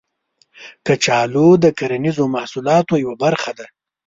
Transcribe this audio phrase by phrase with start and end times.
[0.85, 3.65] کچالو د کرنیزو محصولاتو یوه برخه ده